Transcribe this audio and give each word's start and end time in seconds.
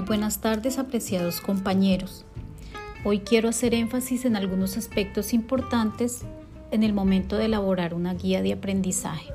buenas 0.00 0.40
tardes 0.40 0.78
apreciados 0.78 1.40
compañeros. 1.40 2.24
Hoy 3.04 3.20
quiero 3.20 3.48
hacer 3.48 3.74
énfasis 3.74 4.24
en 4.24 4.36
algunos 4.36 4.76
aspectos 4.76 5.34
importantes 5.34 6.22
en 6.70 6.82
el 6.82 6.92
momento 6.92 7.36
de 7.36 7.46
elaborar 7.46 7.94
una 7.94 8.14
guía 8.14 8.42
de 8.42 8.52
aprendizaje. 8.52 9.32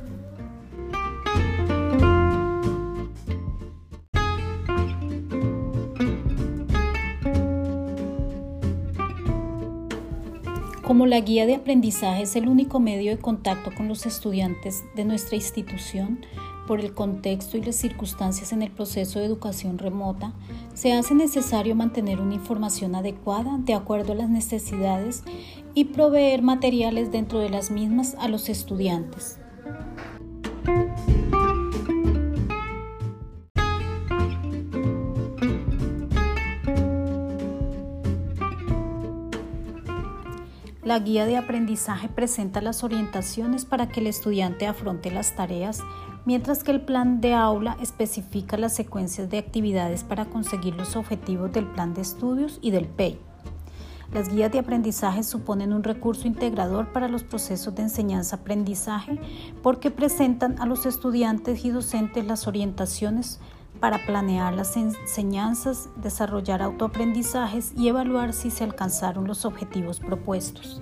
Como 10.84 11.06
la 11.06 11.20
guía 11.20 11.46
de 11.46 11.56
aprendizaje 11.56 12.24
es 12.24 12.36
el 12.36 12.48
único 12.48 12.80
medio 12.80 13.12
de 13.12 13.22
contacto 13.22 13.72
con 13.76 13.88
los 13.88 14.08
estudiantes 14.08 14.84
de 14.96 15.06
nuestra 15.06 15.36
institución, 15.36 16.26
por 16.70 16.82
el 16.82 16.94
contexto 16.94 17.58
y 17.58 17.64
las 17.64 17.78
circunstancias 17.78 18.54
en 18.54 18.62
el 18.62 18.70
proceso 18.70 19.18
de 19.18 19.26
educación 19.26 19.80
remota, 19.80 20.34
se 20.76 20.94
hace 20.94 21.16
necesario 21.16 21.74
mantener 21.74 22.22
una 22.22 22.36
información 22.36 22.94
adecuada 22.94 23.58
de 23.58 23.74
acuerdo 23.74 24.14
a 24.14 24.16
las 24.16 24.30
necesidades 24.30 25.24
y 25.74 25.86
proveer 25.86 26.44
materiales 26.44 27.12
dentro 27.12 27.40
de 27.40 27.50
las 27.50 27.72
mismas 27.72 28.16
a 28.20 28.28
los 28.28 28.50
estudiantes. 28.50 29.40
La 40.90 40.98
guía 40.98 41.28
de 41.28 41.38
aprendizaje 41.38 42.10
presenta 42.10 42.62
las 42.62 42.84
orientaciones 42.84 43.64
para 43.64 43.90
que 43.90 44.00
el 44.00 44.08
estudiante 44.08 44.66
afronte 44.66 45.12
las 45.12 45.36
tareas 45.36 45.84
mientras 46.26 46.64
que 46.64 46.72
el 46.72 46.82
plan 46.82 47.22
de 47.22 47.36
aula 47.36 47.78
especifica 47.80 48.58
las 48.58 48.74
secuencias 48.74 49.30
de 49.30 49.38
actividades 49.38 50.04
para 50.04 50.26
conseguir 50.26 50.74
los 50.74 50.96
objetivos 50.96 51.54
del 51.54 51.68
plan 51.68 51.94
de 51.94 52.02
estudios 52.02 52.58
y 52.64 52.72
del 52.72 52.88
PEI. 52.88 53.20
Las 54.12 54.34
guías 54.34 54.52
de 54.52 54.58
aprendizaje 54.58 55.22
suponen 55.22 55.74
un 55.74 55.84
recurso 55.84 56.28
integrador 56.28 56.92
para 56.92 57.08
los 57.08 57.22
procesos 57.22 57.76
de 57.76 57.84
enseñanza-aprendizaje 57.84 59.20
porque 59.62 59.92
presentan 59.92 60.60
a 60.60 60.66
los 60.66 60.88
estudiantes 60.88 61.66
y 61.66 61.70
docentes 61.70 62.26
las 62.26 62.48
orientaciones 62.48 63.40
para 63.80 64.06
planear 64.06 64.54
las 64.54 64.76
enseñanzas, 64.78 65.90
desarrollar 65.96 66.62
autoaprendizajes 66.62 67.74
y 67.78 67.88
evaluar 67.88 68.34
si 68.34 68.52
se 68.52 68.64
alcanzaron 68.64 69.28
los 69.28 69.46
objetivos 69.46 70.00
propuestos. 70.00 70.82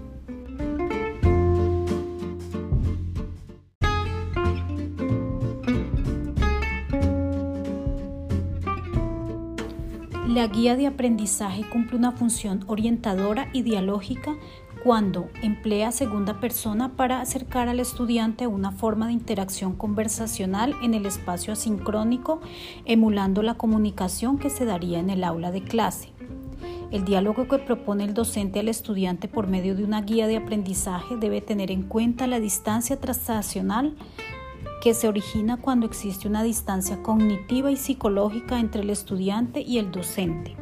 La 10.28 10.46
guía 10.46 10.76
de 10.76 10.86
aprendizaje 10.86 11.68
cumple 11.68 11.98
una 11.98 12.12
función 12.12 12.64
orientadora 12.68 13.50
y 13.54 13.64
dialógica 13.64 14.36
cuando 14.88 15.28
emplea 15.44 15.92
segunda 15.92 16.40
persona 16.40 16.96
para 16.96 17.20
acercar 17.20 17.68
al 17.68 17.82
estudiante 17.82 18.48
una 18.48 18.72
forma 18.72 19.08
de 19.08 19.12
interacción 19.12 19.76
conversacional 19.76 20.74
en 20.82 20.94
el 20.94 21.06
espacio 21.06 21.52
asincrónico, 21.52 22.40
emulando 22.86 23.44
la 23.44 23.56
comunicación 23.56 24.38
que 24.38 24.50
se 24.50 24.64
daría 24.64 25.00
en 25.00 25.10
el 25.10 25.26
aula 25.26 25.52
de 25.52 25.62
clase. 25.62 26.14
El 26.90 27.04
diálogo 27.04 27.50
que 27.50 27.58
propone 27.58 28.06
el 28.06 28.14
docente 28.14 28.62
al 28.62 28.70
estudiante 28.70 29.28
por 29.28 29.48
medio 29.48 29.76
de 29.76 29.84
una 29.84 30.04
guía 30.04 30.26
de 30.26 30.38
aprendizaje 30.38 31.18
debe 31.18 31.42
tener 31.42 31.70
en 31.70 31.84
cuenta 31.84 32.26
la 32.26 32.40
distancia 32.40 32.98
transaccional 32.98 33.94
que 34.82 34.94
se 34.94 35.10
origina 35.10 35.58
cuando 35.58 35.86
existe 35.86 36.30
una 36.30 36.44
distancia 36.44 37.04
cognitiva 37.04 37.70
y 37.72 37.76
psicológica 37.76 38.58
entre 38.58 38.84
el 38.84 38.90
estudiante 38.90 39.60
y 39.60 39.80
el 39.80 39.92
docente. 39.92 40.56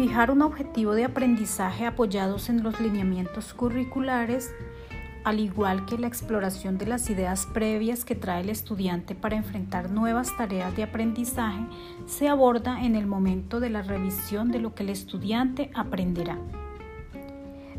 Fijar 0.00 0.30
un 0.30 0.40
objetivo 0.40 0.94
de 0.94 1.04
aprendizaje 1.04 1.84
apoyados 1.84 2.48
en 2.48 2.62
los 2.62 2.80
lineamientos 2.80 3.52
curriculares 3.52 4.50
al 5.24 5.40
igual 5.40 5.84
que 5.84 5.98
la 5.98 6.06
exploración 6.06 6.78
de 6.78 6.86
las 6.86 7.10
ideas 7.10 7.44
previas 7.44 8.06
que 8.06 8.14
trae 8.14 8.40
el 8.40 8.48
estudiante 8.48 9.14
para 9.14 9.36
enfrentar 9.36 9.90
nuevas 9.90 10.34
tareas 10.38 10.74
de 10.74 10.84
aprendizaje, 10.84 11.66
se 12.06 12.28
aborda 12.28 12.82
en 12.82 12.96
el 12.96 13.06
momento 13.06 13.60
de 13.60 13.68
la 13.68 13.82
revisión 13.82 14.50
de 14.50 14.60
lo 14.60 14.74
que 14.74 14.84
el 14.84 14.88
estudiante 14.88 15.70
aprenderá. 15.74 16.38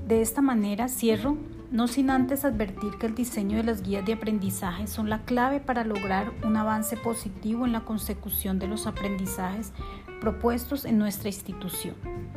De 0.08 0.22
esta 0.22 0.44
manera 0.44 0.90
cierro, 0.90 1.38
no 1.72 1.88
sin 1.88 2.12
antes 2.12 2.46
advertir 2.46 3.00
que 3.00 3.08
el 3.08 3.16
diseño 3.16 3.58
de 3.58 3.64
las 3.64 3.82
guías 3.82 4.06
de 4.06 4.14
aprendizaje 4.14 4.86
son 4.86 5.10
la 5.10 5.24
clave 5.24 5.60
para 5.60 5.86
lograr 5.86 6.32
un 6.44 6.56
avance 6.56 6.98
positivo 6.98 7.66
en 7.66 7.72
la 7.72 7.82
consecución 7.82 8.60
de 8.60 8.68
los 8.68 8.86
aprendizajes 8.86 9.74
propuestos 10.22 10.86
en 10.86 10.98
nuestra 10.98 11.28
institución. 11.28 11.96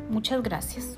Muchas 0.09 0.43
gracias. 0.43 0.97